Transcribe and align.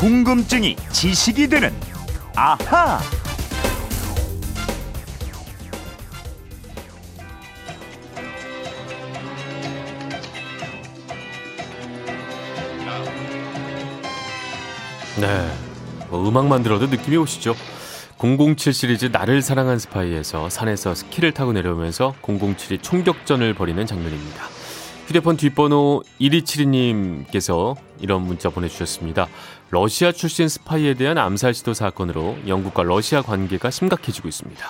궁금증이 0.00 0.76
지식이 0.92 1.46
되는 1.46 1.70
아하. 2.34 2.98
네. 15.20 15.52
뭐 16.08 16.26
음악만 16.26 16.62
들어도 16.62 16.86
느낌이 16.86 17.18
오시죠? 17.18 17.54
007 18.16 18.72
시리즈 18.72 19.04
나를 19.12 19.42
사랑한 19.42 19.78
스파이에서 19.78 20.48
산에서 20.48 20.94
스키를 20.94 21.32
타고 21.32 21.52
내려오면서 21.52 22.14
007이 22.22 22.82
총격전을 22.82 23.52
벌이는 23.52 23.84
장면입니다. 23.84 24.59
휴대폰 25.10 25.36
뒷번호 25.36 26.04
1272님께서 26.20 27.74
이런 27.98 28.22
문자 28.22 28.48
보내주셨습니다. 28.48 29.26
러시아 29.70 30.12
출신 30.12 30.46
스파이에 30.46 30.94
대한 30.94 31.18
암살 31.18 31.52
시도 31.52 31.74
사건으로 31.74 32.38
영국과 32.46 32.84
러시아 32.84 33.20
관계가 33.20 33.72
심각해지고 33.72 34.28
있습니다. 34.28 34.64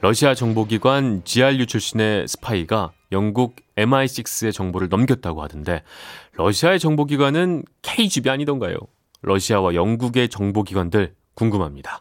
러시아 0.00 0.36
정보기관 0.36 1.22
GRU 1.24 1.66
출신의 1.66 2.28
스파이가 2.28 2.92
영국 3.10 3.56
MI6의 3.76 4.52
정보를 4.52 4.88
넘겼다고 4.88 5.42
하던데 5.42 5.82
러시아의 6.34 6.78
정보기관은 6.78 7.64
KGB 7.82 8.30
아니던가요? 8.30 8.76
러시아와 9.22 9.74
영국의 9.74 10.28
정보기관들 10.28 11.16
궁금합니다. 11.34 12.00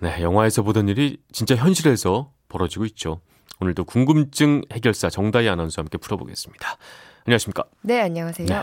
네, 0.00 0.20
영화에서 0.20 0.62
보던 0.62 0.88
일이 0.88 1.16
진짜 1.32 1.56
현실에서 1.56 2.32
벌어지고 2.50 2.84
있죠. 2.84 3.22
오늘도 3.60 3.84
궁금증 3.84 4.62
해결사 4.72 5.08
정다희 5.10 5.48
아나운서와 5.48 5.84
함께 5.84 5.98
풀어보겠습니다. 5.98 6.76
안녕하십니까? 7.26 7.64
네, 7.82 8.00
안녕하세요. 8.00 8.46
네. 8.46 8.62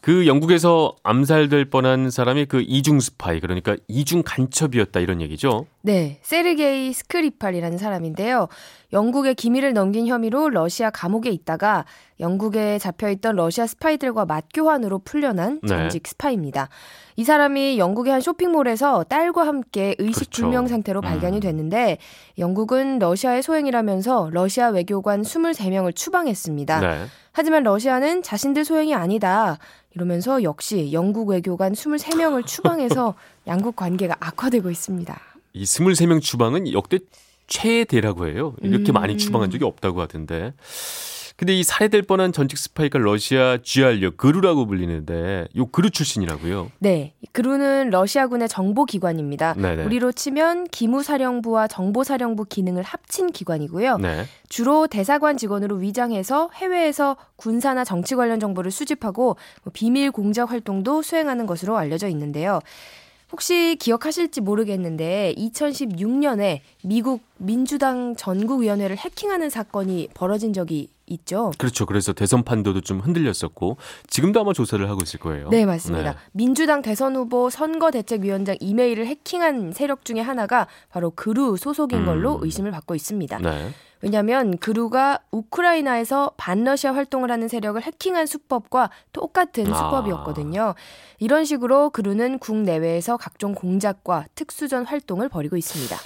그 0.00 0.26
영국에서 0.26 0.94
암살될 1.02 1.66
뻔한 1.70 2.10
사람이 2.10 2.46
그 2.46 2.62
이중 2.66 3.00
스파이 3.00 3.40
그러니까 3.40 3.76
이중 3.88 4.22
간첩이었다 4.24 5.00
이런 5.00 5.20
얘기죠. 5.20 5.66
네, 5.82 6.20
세르게이 6.22 6.92
스크리팔이라는 6.92 7.78
사람인데요. 7.78 8.48
영국에 8.92 9.34
기밀을 9.34 9.74
넘긴 9.74 10.06
혐의로 10.06 10.48
러시아 10.48 10.88
감옥에 10.88 11.30
있다가 11.30 11.84
영국에 12.20 12.78
잡혀있던 12.78 13.36
러시아 13.36 13.66
스파이들과 13.66 14.24
맞교환으로 14.24 15.00
풀려난 15.00 15.60
네. 15.62 15.68
전직 15.68 16.02
네. 16.02 16.10
스파이입니다. 16.10 16.68
이 17.16 17.24
사람이 17.24 17.78
영국의 17.78 18.12
한 18.12 18.20
쇼핑몰에서 18.22 19.04
딸과 19.04 19.46
함께 19.46 19.94
의식 19.98 20.30
불명 20.30 20.64
그렇죠. 20.64 20.68
상태로 20.68 21.00
발견이 21.02 21.36
음. 21.36 21.40
됐는데 21.40 21.98
영국은 22.38 22.98
러시아의 22.98 23.42
소행이라면서 23.42 24.30
러시아 24.32 24.68
외교관 24.68 25.22
23명을 25.22 25.94
추방했습니다. 25.94 26.80
네. 26.80 27.04
하지만 27.32 27.64
러시아는 27.64 28.22
자신들 28.22 28.64
소행이 28.64 28.94
아니다. 28.94 29.58
이러면서 29.94 30.42
역시 30.42 30.92
영국 30.92 31.28
외교관 31.28 31.74
23명을 31.74 32.46
추방해서 32.46 33.14
양국 33.46 33.76
관계가 33.76 34.16
악화되고 34.18 34.70
있습니다. 34.70 35.20
이 35.52 35.64
23명 35.64 36.22
추방은 36.22 36.72
역대 36.72 36.98
최대라고 37.48 38.28
해요. 38.28 38.54
이렇게 38.62 38.92
음. 38.92 38.94
많이 38.94 39.18
추방한 39.18 39.50
적이 39.50 39.64
없다고 39.64 40.00
하던데. 40.00 40.52
근데 41.38 41.54
이 41.56 41.62
살해될 41.62 42.02
뻔한 42.02 42.32
전직 42.32 42.58
스파이가 42.58 42.98
러시아 42.98 43.58
GRU 43.62 44.10
그루라고 44.16 44.66
불리는데 44.66 45.46
요 45.56 45.66
그루 45.66 45.88
출신이라고요? 45.88 46.72
네. 46.80 47.14
그루는 47.30 47.90
러시아군의 47.90 48.48
정보기관입니다. 48.48 49.54
네네. 49.54 49.84
우리로 49.84 50.10
치면 50.10 50.66
기무사령부와 50.66 51.68
정보사령부 51.68 52.46
기능을 52.46 52.82
합친 52.82 53.30
기관이고요. 53.30 53.98
네. 53.98 54.24
주로 54.48 54.88
대사관 54.88 55.36
직원으로 55.36 55.76
위장해서 55.76 56.50
해외에서 56.56 57.16
군사나 57.36 57.84
정치 57.84 58.16
관련 58.16 58.40
정보를 58.40 58.72
수집하고 58.72 59.36
뭐 59.62 59.72
비밀 59.72 60.10
공작 60.10 60.50
활동도 60.50 61.02
수행하는 61.02 61.46
것으로 61.46 61.78
알려져 61.78 62.08
있는데요. 62.08 62.58
혹시 63.30 63.76
기억하실지 63.78 64.40
모르겠는데 64.40 65.34
2016년에 65.36 66.60
미국 66.82 67.20
민주당 67.36 68.16
전국위원회를 68.16 68.96
해킹하는 68.96 69.50
사건이 69.50 70.08
벌어진 70.14 70.52
적이 70.52 70.88
있죠. 71.10 71.52
그렇죠. 71.58 71.86
그래서 71.86 72.12
대선 72.12 72.42
판도도 72.42 72.80
좀 72.82 73.00
흔들렸었고 73.00 73.76
지금도 74.08 74.40
아마 74.40 74.52
조사를 74.52 74.88
하고 74.88 75.00
있을 75.02 75.20
거예요. 75.20 75.48
네, 75.48 75.66
맞습니다. 75.66 76.12
네. 76.12 76.18
민주당 76.32 76.82
대선 76.82 77.16
후보 77.16 77.50
선거대책위원장 77.50 78.56
이메일을 78.60 79.06
해킹한 79.06 79.72
세력 79.72 80.04
중에 80.04 80.20
하나가 80.20 80.66
바로 80.90 81.10
그루 81.10 81.56
소속인 81.56 82.04
걸로 82.04 82.36
음. 82.36 82.44
의심을 82.44 82.70
받고 82.70 82.94
있습니다. 82.94 83.38
네. 83.38 83.72
왜냐하면 84.00 84.56
그루가 84.58 85.18
우크라이나에서 85.32 86.32
반러시아 86.36 86.94
활동을 86.94 87.30
하는 87.30 87.48
세력을 87.48 87.80
해킹한 87.82 88.26
수법과 88.26 88.90
똑같은 89.12 89.72
아. 89.72 89.76
수법이었거든요. 89.76 90.74
이런 91.18 91.44
식으로 91.44 91.90
그루는 91.90 92.38
국내외에서 92.38 93.16
각종 93.16 93.54
공작과 93.54 94.26
특수전 94.34 94.84
활동을 94.84 95.28
벌이고 95.28 95.56
있습니다. 95.56 95.96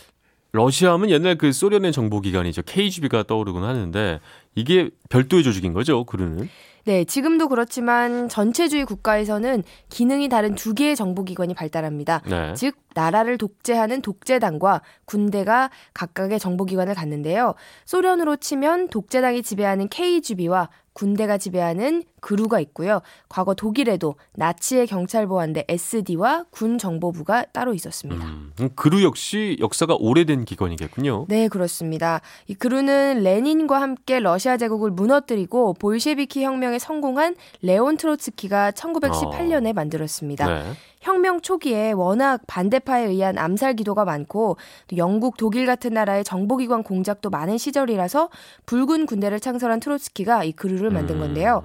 러시아 0.55 0.93
하면 0.93 1.09
옛날 1.09 1.39
그 1.39 1.51
소련의 1.51 1.93
정보기관이죠. 1.93 2.63
KGB가 2.63 3.23
떠오르곤 3.23 3.65
하는데 3.65 4.21
이게 4.55 4.91
별도의 5.09 5.43
조직인 5.43 5.73
거죠, 5.73 6.05
그루는? 6.05 6.49
네, 6.85 7.05
지금도 7.05 7.49
그렇지만 7.49 8.29
전체주의 8.29 8.85
국가에서는 8.85 9.63
기능이 9.89 10.29
다른 10.29 10.57
두 10.57 10.75
개의 10.75 10.97
정보기관이 10.97 11.55
발달합니다. 11.55 12.23
네. 12.29 12.55
즉, 12.55 12.77
나라를 12.95 13.39
독재하는 13.39 14.03
독재당과 14.03 14.83
군대가 15.05 15.71
각각의 15.95 16.41
정보기관을 16.41 16.95
갖는데요. 16.95 17.55
소련으로 17.85 18.37
치면 18.37 18.89
독재당이 18.89 19.43
지배하는 19.43 19.89
KGB와 19.89 20.71
군대가 20.93 21.39
지배하는 21.39 22.05
그루가 22.21 22.61
있고요. 22.61 23.01
과거 23.29 23.55
독일에도 23.55 24.15
나치의 24.35 24.87
경찰보안대 24.87 25.65
SD와 25.69 26.45
군 26.51 26.79
정보부가 26.79 27.47
따로 27.53 27.75
있었습니다. 27.75 28.25
음, 28.25 28.53
그루 28.75 29.03
역시 29.03 29.57
역사가 29.61 29.97
오래된 29.99 30.45
기관이겠군요. 30.45 31.27
네, 31.29 31.49
그렇습니다. 31.49 32.21
이 32.47 32.55
그루는 32.55 33.23
레닌과 33.23 33.81
함께 33.81 34.21
러시아 34.21 34.57
제국을 34.57 34.91
무너뜨리고 34.91 35.75
볼셰비키 35.75 36.45
혁명에 36.45 36.79
성공한 36.79 37.35
레온 37.63 37.97
트로츠키가 37.97 38.73
1918년에 38.73 39.71
어. 39.71 39.73
만들었습니다. 39.73 40.47
네. 40.47 40.73
혁명 41.03 41.41
초기에 41.41 41.93
워낙 41.93 42.41
반대파에 42.47 43.05
의한 43.07 43.37
암살 43.37 43.75
기도가 43.75 44.05
많고 44.05 44.57
영국, 44.97 45.37
독일 45.37 45.67
같은 45.67 45.93
나라의 45.95 46.25
정보기관 46.25 46.83
공작도 46.85 47.29
많은 47.29 47.59
시절이라서 47.59 48.31
붉은 48.67 49.07
군대를 49.07 49.41
창설한 49.41 49.81
트로츠키가 49.81 50.45
이 50.45 50.53
그루를 50.53 50.91
만든 50.91 51.17
음. 51.17 51.21
건데요. 51.21 51.63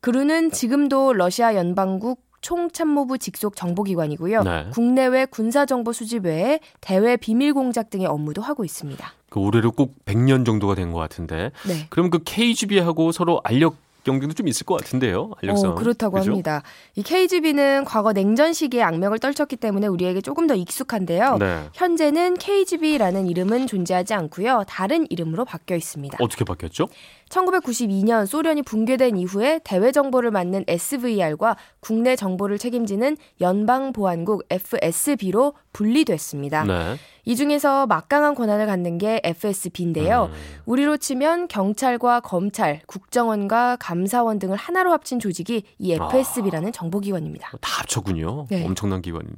그루는 0.00 0.50
지금도 0.50 1.14
러시아 1.14 1.54
연방국 1.54 2.22
총참모부 2.42 3.16
직속 3.16 3.56
정보기관이고요. 3.56 4.42
네. 4.42 4.66
국내외 4.70 5.24
군사정보 5.24 5.94
수집 5.94 6.26
외에 6.26 6.60
대외 6.82 7.16
비밀 7.16 7.54
공작 7.54 7.88
등의 7.88 8.06
업무도 8.06 8.42
하고 8.42 8.66
있습니다. 8.66 9.12
그 9.30 9.40
올해로 9.40 9.72
꼭 9.72 9.94
100년 10.04 10.44
정도가 10.44 10.74
된 10.74 10.92
것 10.92 10.98
같은데. 10.98 11.52
네. 11.66 11.86
그럼 11.88 12.10
그 12.10 12.18
KGB하고 12.22 13.12
서로 13.12 13.40
알력 13.44 13.76
경쟁도 14.04 14.34
좀 14.34 14.46
있을 14.48 14.64
것 14.64 14.76
같은데요. 14.76 15.32
알력상. 15.42 15.70
어, 15.72 15.74
그렇다고 15.74 16.18
그죠? 16.18 16.30
합니다. 16.30 16.62
이 16.94 17.02
KGB는 17.02 17.84
과거 17.84 18.12
냉전 18.12 18.52
시기에 18.52 18.82
악명을 18.82 19.18
떨쳤기 19.18 19.56
때문에 19.56 19.86
우리에게 19.86 20.20
조금 20.20 20.46
더 20.46 20.54
익숙한데요. 20.54 21.38
네. 21.38 21.64
현재는 21.72 22.34
KGB라는 22.34 23.26
이름은 23.26 23.66
존재하지 23.66 24.14
않고요. 24.14 24.64
다른 24.68 25.06
이름으로 25.10 25.44
바뀌어 25.44 25.76
있습니다. 25.76 26.18
어떻게 26.20 26.44
바뀌었죠? 26.44 26.88
1992년 27.30 28.26
소련이 28.26 28.62
붕괴된 28.62 29.16
이후에 29.16 29.60
대외 29.64 29.90
정보를 29.90 30.30
맡는 30.30 30.64
SVR과 30.68 31.56
국내 31.80 32.14
정보를 32.14 32.58
책임지는 32.58 33.16
연방보안국 33.40 34.44
FSB로 34.50 35.54
분리됐습니다. 35.72 36.64
네. 36.64 36.96
이 37.24 37.36
중에서 37.36 37.86
막강한 37.86 38.34
권한을 38.34 38.66
갖는 38.66 38.98
게 38.98 39.20
FSB인데요. 39.24 40.30
음. 40.32 40.62
우리로 40.66 40.96
치면 40.96 41.48
경찰과 41.48 42.20
검찰, 42.20 42.80
국정원과 42.86 43.76
감사원 43.80 44.38
등을 44.38 44.56
하나로 44.56 44.92
합친 44.92 45.18
조직이 45.18 45.64
이 45.78 45.92
FSB라는 45.92 46.68
아. 46.68 46.72
정보기관입니다. 46.72 47.50
다 47.60 47.80
합쳤군요. 47.80 48.46
네. 48.50 48.64
엄청난 48.64 49.02
기관이네. 49.02 49.34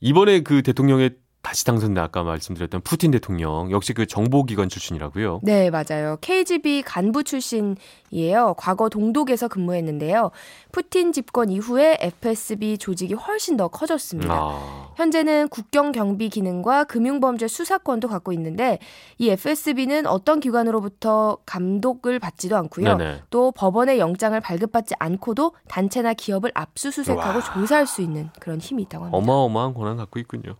이번에 0.00 0.40
그 0.40 0.62
대통령의 0.62 1.16
다시 1.46 1.64
당선된 1.64 2.02
아까 2.02 2.24
말씀드렸던 2.24 2.80
푸틴 2.80 3.12
대통령 3.12 3.70
역시 3.70 3.92
그 3.92 4.06
정보기관 4.06 4.68
출신이라고요. 4.68 5.42
네, 5.44 5.70
맞아요. 5.70 6.16
KGB 6.20 6.82
간부 6.82 7.22
출신이에요. 7.22 8.54
과거 8.58 8.88
동독에서 8.88 9.46
근무했는데요. 9.46 10.32
푸틴 10.72 11.12
집권 11.12 11.50
이후에 11.50 11.98
FSB 12.00 12.78
조직이 12.78 13.14
훨씬 13.14 13.56
더 13.56 13.68
커졌습니다. 13.68 14.34
아. 14.34 14.75
현재는 14.96 15.48
국경 15.48 15.92
경비 15.92 16.28
기능과 16.28 16.84
금융범죄 16.84 17.48
수사권도 17.48 18.08
갖고 18.08 18.32
있는데 18.32 18.78
이 19.18 19.28
FSB는 19.28 20.06
어떤 20.06 20.40
기관으로부터 20.40 21.38
감독을 21.46 22.18
받지도 22.18 22.56
않고요. 22.56 22.96
네네. 22.96 23.22
또 23.30 23.52
법원의 23.52 23.98
영장을 23.98 24.38
발급받지 24.40 24.94
않고도 24.98 25.52
단체나 25.68 26.14
기업을 26.14 26.50
압수수색하고 26.54 27.38
와. 27.38 27.44
조사할 27.54 27.86
수 27.86 28.00
있는 28.00 28.30
그런 28.40 28.58
힘이 28.58 28.84
있다고 28.84 29.04
합니다. 29.04 29.18
어마어마한 29.18 29.74
권한 29.74 29.96
갖고 29.96 30.18
있군요. 30.18 30.56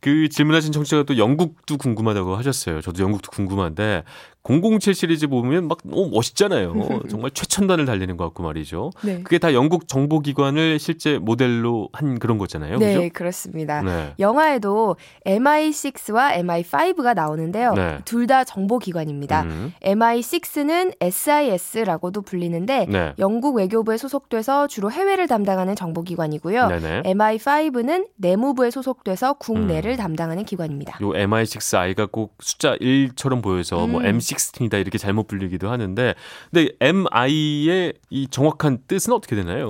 그 0.00 0.28
질문하신 0.28 0.72
청취자가 0.72 1.02
또 1.04 1.18
영국도 1.18 1.76
궁금하다고 1.76 2.36
하셨어요. 2.36 2.80
저도 2.80 3.02
영국도 3.02 3.30
궁금한데 3.30 4.04
007 4.44 4.94
시리즈 4.94 5.26
보면 5.26 5.68
막 5.68 5.78
너무 5.82 6.08
멋있잖아요. 6.10 6.72
정말 7.10 7.30
최첨단을 7.32 7.84
달리는 7.84 8.16
것 8.16 8.24
같고 8.24 8.42
말이죠. 8.44 8.90
네. 9.02 9.22
그게 9.22 9.38
다 9.38 9.52
영국 9.52 9.88
정보기관을 9.88 10.78
실제 10.78 11.18
모델로 11.18 11.90
한 11.92 12.18
그런 12.18 12.38
거잖아요. 12.38 12.78
네, 12.78 12.94
그죠? 12.94 13.10
그렇습니다. 13.12 13.82
네. 13.82 14.14
영화에도 14.18 14.96
MI6와 15.26 16.36
MI5가 16.36 17.14
나오는데요. 17.14 17.74
네. 17.74 17.98
둘다 18.04 18.44
정보기관입니다. 18.44 19.42
음. 19.42 19.74
MI6는 19.82 20.94
SIS라고도 21.00 22.22
불리는데 22.22 22.86
네. 22.88 23.12
영국 23.18 23.56
외교부에 23.56 23.98
소속돼서 23.98 24.66
주로 24.68 24.90
해외를 24.90 25.26
담당하는 25.26 25.74
정보기관이고요. 25.74 26.68
네네. 26.68 27.02
MI5는 27.02 28.08
내무부에 28.16 28.70
소속돼서 28.70 29.34
국내를 29.34 29.87
음. 29.87 29.87
담당하는 29.96 30.44
기관입니다. 30.44 30.98
요 31.02 31.10
MI6 31.10 31.60
I가 31.60 32.10
꼭 32.10 32.34
숫자 32.40 32.76
1처럼 32.76 33.42
보여서 33.42 33.76
뭐 33.76 33.86
음. 33.86 33.90
뭐 33.90 34.00
M16이다 34.02 34.80
이렇게 34.80 34.98
잘못 34.98 35.26
불리기도 35.26 35.70
하는데 35.70 36.14
근데 36.50 36.72
MI의 36.80 37.94
이 38.10 38.28
정확한 38.28 38.78
뜻은 38.86 39.12
어떻게 39.12 39.36
되나요? 39.36 39.68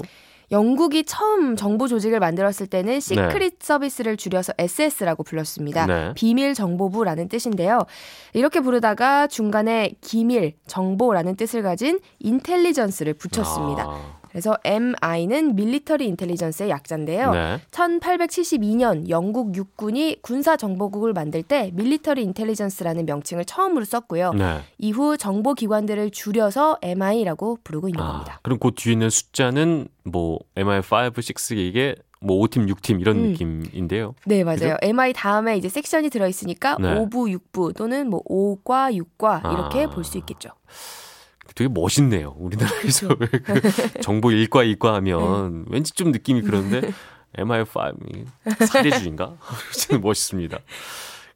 영국이 0.50 1.04
처음 1.04 1.56
정보 1.56 1.88
조직을 1.88 2.20
만들었을 2.20 2.68
때는 2.68 3.00
시크릿 3.00 3.58
네. 3.58 3.58
Service를 3.60 4.16
줄여서 4.16 4.54
SS라고 4.56 5.22
불렀습니다. 5.22 5.86
네. 5.86 6.12
비밀 6.14 6.54
정보부라는 6.54 7.28
뜻인데요. 7.28 7.80
이렇게 8.32 8.60
부르다가 8.60 9.26
중간에 9.26 9.92
기밀, 10.00 10.54
정보라는 10.66 11.36
뜻을 11.36 11.62
가진 11.62 12.00
Intelligence를 12.20 13.14
붙였습니다. 13.14 13.84
아. 13.86 14.17
그래서 14.30 14.56
MI는 14.64 15.56
Military 15.56 16.06
Intelligence의 16.06 16.70
약자인데요. 16.70 17.32
네. 17.32 17.60
1872년 17.70 19.08
영국 19.08 19.54
육군이 19.54 20.18
군사 20.22 20.56
정보국을 20.56 21.12
만들 21.12 21.42
때 21.42 21.70
Military 21.74 22.22
Intelligence라는 22.22 23.06
명칭을 23.06 23.44
처음으로 23.44 23.84
썼고요. 23.84 24.32
네. 24.32 24.60
이후 24.78 25.16
정보 25.16 25.54
기관들을 25.54 26.10
줄여서 26.10 26.78
MI라고 26.82 27.58
부르고 27.64 27.88
있는 27.88 28.00
아, 28.02 28.12
겁니다. 28.12 28.40
그럼 28.42 28.58
그 28.58 28.70
뒤에 28.74 28.92
있는 28.92 29.10
숫자는 29.10 29.88
뭐 30.04 30.38
MI5, 30.56 31.16
6 31.50 31.58
이게 31.58 31.94
뭐 32.20 32.44
5팀, 32.44 32.68
6팀 32.68 33.00
이런 33.00 33.16
음. 33.16 33.22
느낌인데요. 33.30 34.14
네, 34.26 34.44
맞아요. 34.44 34.58
그죠? 34.58 34.76
MI 34.82 35.12
다음에 35.12 35.56
이제 35.56 35.68
섹션이 35.68 36.10
들어 36.10 36.26
있으니까 36.28 36.76
네. 36.80 36.94
5부, 36.94 37.38
6부 37.38 37.76
또는 37.76 38.10
뭐 38.10 38.22
5과 38.24 38.96
6과 38.96 39.52
이렇게 39.52 39.84
아. 39.84 39.90
볼수 39.90 40.18
있겠죠. 40.18 40.50
되게 41.54 41.68
멋있네요. 41.68 42.34
우리나라에서 42.38 43.08
그 43.18 44.00
정보 44.00 44.30
일과 44.30 44.62
이과 44.62 44.94
하면 44.94 45.64
네. 45.64 45.70
왠지 45.70 45.92
좀 45.92 46.12
느낌이 46.12 46.42
그런데 46.42 46.80
MI5 47.36 48.26
사대주인가? 48.66 49.36
멋있습니다. 50.00 50.58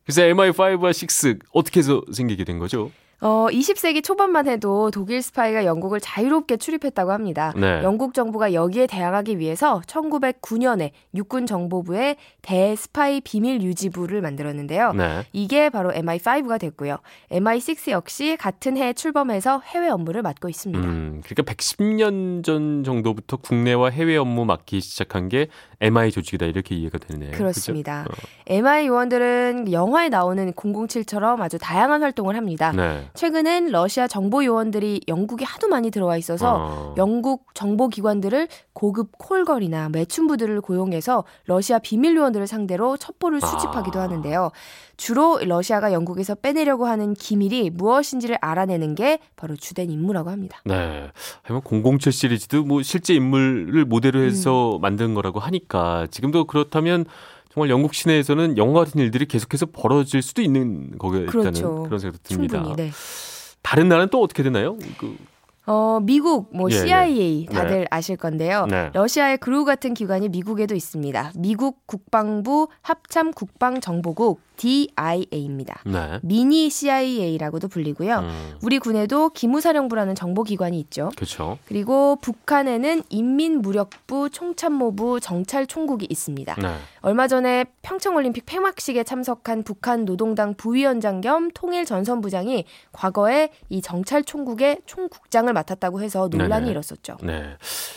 그래서 0.04 0.22
MI5와 0.22 1.34
6 1.34 1.40
어떻게 1.52 1.80
해서 1.80 2.02
생기게 2.12 2.44
된 2.44 2.58
거죠? 2.58 2.90
어, 3.22 3.46
20세기 3.50 4.02
초반만 4.02 4.48
해도 4.48 4.90
독일 4.90 5.22
스파이가 5.22 5.64
영국을 5.64 6.00
자유롭게 6.00 6.56
출입했다고 6.56 7.12
합니다. 7.12 7.52
네. 7.56 7.80
영국 7.84 8.14
정부가 8.14 8.52
여기에 8.52 8.88
대항하기 8.88 9.38
위해서 9.38 9.80
1909년에 9.86 10.90
육군 11.14 11.46
정보부의 11.46 12.16
대스파이 12.42 13.20
비밀 13.20 13.62
유지부를 13.62 14.22
만들었는데요. 14.22 14.92
네. 14.94 15.24
이게 15.32 15.70
바로 15.70 15.92
MI5가 15.92 16.58
됐고요. 16.58 16.98
MI6 17.30 17.92
역시 17.92 18.36
같은 18.40 18.76
해에 18.76 18.92
출범해서 18.92 19.60
해외 19.66 19.88
업무를 19.88 20.22
맡고 20.22 20.48
있습니다. 20.48 20.84
음, 20.84 21.22
그러니까 21.24 21.54
110년 21.54 22.42
전 22.42 22.82
정도부터 22.82 23.36
국내와 23.36 23.90
해외 23.90 24.16
업무 24.16 24.44
맡기 24.44 24.80
시작한 24.80 25.28
게 25.28 25.46
MI 25.80 26.10
조직이다 26.10 26.46
이렇게 26.46 26.74
이해가 26.74 26.98
되네요. 26.98 27.30
그렇습니다. 27.32 28.04
어. 28.10 28.14
MI 28.46 28.88
요원들은 28.88 29.70
영화에 29.70 30.08
나오는 30.08 30.52
007처럼 30.52 31.40
아주 31.40 31.58
다양한 31.58 32.02
활동을 32.02 32.34
합니다. 32.36 32.72
네. 32.72 33.04
최근엔 33.14 33.70
러시아 33.70 34.06
정보 34.06 34.44
요원들이 34.44 35.02
영국에 35.08 35.44
하도 35.44 35.68
많이 35.68 35.90
들어와 35.90 36.16
있어서 36.16 36.56
어. 36.56 36.94
영국 36.96 37.46
정보 37.54 37.88
기관들을 37.88 38.48
고급 38.72 39.10
콜걸이나 39.18 39.90
매춘부들을 39.90 40.60
고용해서 40.60 41.24
러시아 41.46 41.78
비밀 41.78 42.16
요원들을 42.16 42.46
상대로 42.46 42.96
첩보를 42.96 43.40
수집하기도 43.40 43.98
아. 43.98 44.02
하는데요. 44.02 44.50
주로 44.96 45.38
러시아가 45.42 45.92
영국에서 45.92 46.34
빼내려고 46.34 46.86
하는 46.86 47.14
기밀이 47.14 47.70
무엇인지를 47.70 48.38
알아내는 48.40 48.94
게 48.94 49.18
바로 49.36 49.56
주된 49.56 49.90
임무라고 49.90 50.30
합니다. 50.30 50.60
네. 50.64 51.10
하지만 51.42 51.62
007 51.98 52.12
시리즈도 52.12 52.64
뭐 52.64 52.82
실제 52.82 53.14
인물을 53.14 53.84
모델로 53.84 54.20
해서 54.20 54.76
음. 54.76 54.80
만든 54.80 55.14
거라고 55.14 55.40
하니까 55.40 56.06
지금도 56.10 56.44
그렇다면 56.44 57.04
정말 57.52 57.68
영국 57.68 57.92
시내에서는 57.92 58.56
영화 58.56 58.84
같은 58.84 58.98
일들이 58.98 59.26
계속해서 59.26 59.66
벌어질 59.66 60.22
수도 60.22 60.40
있는 60.40 60.96
거겠다는 60.98 61.30
그렇죠. 61.30 61.82
그런 61.82 61.98
생각도 61.98 62.22
듭니다. 62.22 62.58
충분히, 62.58 62.76
네. 62.76 62.90
다른 63.60 63.88
나라는 63.88 64.08
또 64.10 64.22
어떻게 64.22 64.42
되나요? 64.42 64.78
그 64.98 65.16
어, 65.66 66.00
미국, 66.02 66.48
뭐 66.56 66.70
예, 66.70 66.74
CIA 66.74 67.46
예. 67.48 67.54
다들 67.54 67.80
네. 67.80 67.86
아실 67.90 68.16
건데요. 68.16 68.66
네. 68.66 68.90
러시아의 68.94 69.38
그루 69.38 69.64
같은 69.64 69.92
기관이 69.94 70.30
미국에도 70.30 70.74
있습니다. 70.74 71.32
미국 71.36 71.86
국방부 71.86 72.68
합참 72.80 73.32
국방정보국 73.32 74.40
DIA입니다. 74.62 75.82
네. 75.84 76.20
미니 76.22 76.70
CIA라고도 76.70 77.66
불리고요. 77.66 78.18
음. 78.18 78.54
우리 78.62 78.78
군에도 78.78 79.30
기무사령부라는 79.30 80.14
정보기관이 80.14 80.78
있죠. 80.80 81.10
그렇죠. 81.16 81.58
그리고 81.66 82.16
북한에는 82.20 83.02
인민무력부 83.08 84.30
총참모부 84.30 85.18
정찰총국이 85.18 86.06
있습니다. 86.08 86.54
네. 86.54 86.76
얼마 87.00 87.26
전에 87.26 87.64
평창올림픽 87.82 88.46
폐막식에 88.46 89.02
참석한 89.02 89.64
북한 89.64 90.04
노동당 90.04 90.54
부위원장 90.54 91.20
겸 91.20 91.50
통일 91.52 91.84
전선부장이 91.84 92.64
과거에 92.92 93.50
이 93.68 93.82
정찰총국의 93.82 94.82
총국장을 94.86 95.52
맡았다고 95.52 96.00
해서 96.02 96.28
논란이 96.30 96.66
네네. 96.66 96.70
일었었죠. 96.70 97.16
네. 97.22 97.56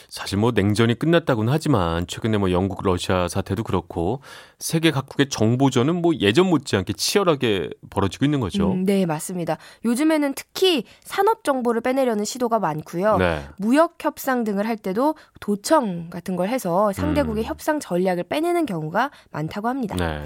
사실 0.10 0.40
뭐 0.40 0.52
냉전이 0.52 0.96
끝났다고는 0.96 1.54
하지만 1.54 2.08
최근에 2.08 2.40
뭐 2.40 2.52
영국 2.52 2.82
러시아 2.84 3.28
사태도 3.28 3.64
그렇고 3.64 4.22
세계 4.58 4.90
각국의 4.90 5.30
정보전은 5.30 6.02
뭐 6.02 6.14
예전 6.20 6.55
못지않게 6.56 6.94
치열하게 6.94 7.70
벌어지고 7.90 8.26
있는 8.26 8.40
거죠. 8.40 8.72
음, 8.72 8.86
네, 8.86 9.06
맞습니다. 9.06 9.58
요즘에는 9.84 10.34
특히 10.36 10.84
산업 11.04 11.44
정보를 11.44 11.82
빼내려는 11.82 12.26
시도가 12.26 12.60
많고요. 12.60 13.18
네. 13.18 13.42
무역 13.58 13.96
협상 14.04 14.44
등을 14.44 14.68
할 14.68 14.78
때도 14.78 15.16
도청 15.40 16.10
같은 16.10 16.36
걸 16.36 16.50
해서 16.50 16.92
상대국의 16.94 17.44
음. 17.44 17.48
협상 17.48 17.80
전략을 17.80 18.24
빼내는 18.24 18.66
경우가 18.66 19.12
많다고 19.32 19.68
합니다. 19.68 19.96
네. 19.96 20.24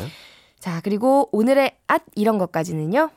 자, 0.59 0.81
그리고 0.83 1.29
오늘의 1.31 1.77
앗 1.87 2.03
이런 2.15 2.37
것까지는요. 2.37 3.09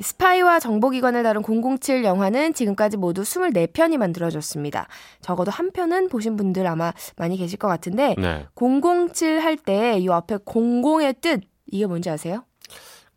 스파이와 0.00 0.60
정보기관을 0.60 1.22
다룬 1.22 1.42
007 1.42 2.04
영화는 2.04 2.54
지금까지 2.54 2.96
모두 2.96 3.22
24편이 3.22 3.96
만들어졌습니다. 3.96 4.88
적어도 5.20 5.50
한 5.50 5.70
편은 5.72 6.08
보신 6.08 6.36
분들 6.36 6.66
아마 6.66 6.92
많이 7.16 7.36
계실 7.36 7.58
것 7.58 7.68
같은데 7.68 8.14
네. 8.18 8.46
007 8.54 9.40
할 9.40 9.56
때 9.56 9.98
이 9.98 10.08
앞에 10.08 10.36
00의 10.38 11.20
뜻 11.20 11.40
이게 11.66 11.86
뭔지 11.86 12.10
아세요? 12.10 12.44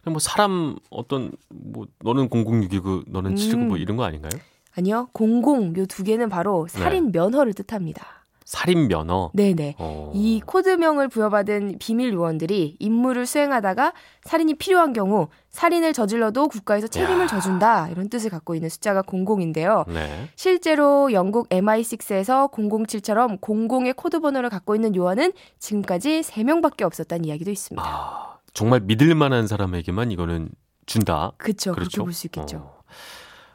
그냥 0.04 0.14
뭐 0.14 0.20
사람 0.20 0.78
어떤 0.90 1.32
뭐 1.50 1.86
너는 2.04 2.30
006이고 2.30 3.04
너는 3.10 3.36
7이고 3.36 3.56
뭐 3.56 3.64
음. 3.64 3.68
뭐 3.70 3.78
이런 3.78 3.98
거 3.98 4.04
아닌가요? 4.04 4.32
아니요. 4.78 5.10
00 5.14 5.74
요 5.78 5.86
두 5.88 6.04
개는 6.04 6.30
바로 6.30 6.68
살인 6.70 7.12
네. 7.12 7.20
면허를 7.20 7.54
뜻합니다. 7.54 8.19
살인 8.50 8.88
면허. 8.88 9.30
네네. 9.36 9.76
어. 9.78 10.12
이 10.16 10.42
코드명을 10.44 11.08
부여받은 11.08 11.76
비밀 11.78 12.12
요원들이 12.14 12.78
임무를 12.80 13.28
수행하다가 13.28 13.94
살인이 14.24 14.56
필요한 14.56 14.92
경우 14.92 15.28
살인을 15.52 15.94
저질러도 15.94 16.48
국가에서 16.48 16.88
책임을 16.88 17.26
야. 17.26 17.28
져준다 17.28 17.90
이런 17.90 18.10
뜻을 18.10 18.32
갖고 18.32 18.56
있는 18.56 18.68
숫자가 18.70 19.04
00인데요. 19.04 19.88
네. 19.88 20.30
실제로 20.36 21.14
영국 21.14 21.48
MI6에서 21.50 22.52
007처럼 22.52 23.40
00의 23.40 23.96
코드 23.96 24.20
번호를 24.20 24.50
갖고 24.50 24.74
있는 24.74 24.96
요원은 24.96 25.34
지금까지 25.60 26.22
3명밖에 26.22 26.82
없었다는 26.82 27.26
이야기도 27.26 27.52
있습니다. 27.52 27.88
아, 27.88 28.40
정말 28.56 28.80
믿을 28.80 29.14
만한 29.14 29.46
사람에게만 29.46 30.10
이거는 30.10 30.50
준다. 30.88 31.34
그쵸, 31.38 31.74
그렇죠. 31.74 31.92
그렇게 31.92 31.98
볼 32.04 32.14
수 32.14 32.26
있겠죠. 32.26 32.58
어. 32.58 32.80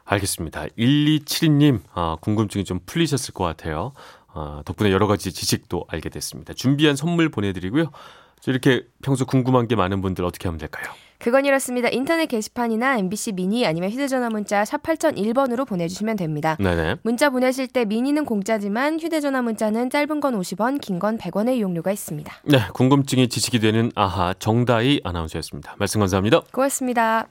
알겠습니다. 0.05 0.67
1272님, 0.77 1.81
아, 1.93 2.15
궁금증이 2.21 2.63
좀 2.63 2.79
풀리셨을 2.85 3.33
것 3.33 3.43
같아요. 3.43 3.91
아, 4.35 4.61
덕분에 4.65 4.91
여러 4.91 5.07
가지 5.07 5.31
지식도 5.33 5.85
알게 5.87 6.09
됐습니다. 6.09 6.53
준비한 6.53 6.95
선물 6.95 7.29
보내드리고요. 7.29 7.89
이렇게 8.47 8.83
평소 9.01 9.25
궁금한 9.25 9.67
게 9.67 9.75
많은 9.75 10.01
분들 10.01 10.23
어떻게 10.23 10.47
하면 10.47 10.59
될까요? 10.59 10.85
그건 11.17 11.45
이렇습니다. 11.45 11.87
인터넷 11.89 12.27
게시판이나 12.27 12.97
MBC 12.99 13.31
미니 13.31 13.65
아니면 13.65 13.89
휴대전화 13.89 14.29
문자 14.29 14.63
샵 14.65 14.83
8001번으로 14.83 15.65
보내주시면 15.65 16.17
됩니다. 16.17 16.55
네네. 16.59 16.97
문자 17.01 17.29
보내실 17.31 17.67
때 17.69 17.85
미니는 17.85 18.25
공짜지만 18.25 18.99
휴대전화 18.99 19.41
문자는 19.41 19.89
짧은 19.89 20.19
건 20.19 20.39
50원, 20.39 20.79
긴 20.81 20.99
건 20.99 21.17
100원의 21.17 21.55
이용료가 21.57 21.91
있습니다. 21.91 22.31
네, 22.43 22.59
궁금증이 22.73 23.29
지식이 23.29 23.59
되는 23.59 23.91
아하 23.95 24.33
정다희 24.37 25.01
아나운서였습니다. 25.03 25.75
말씀 25.79 25.99
감사합니다. 25.99 26.41
고맙습니다. 26.51 27.27